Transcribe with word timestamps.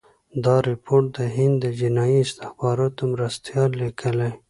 دا 0.43 0.55
رپوټ 0.67 1.03
د 1.17 1.19
هند 1.35 1.55
د 1.63 1.65
جنايي 1.79 2.19
استخباراتو 2.27 3.01
مرستیال 3.13 3.69
لیکلی. 3.81 4.29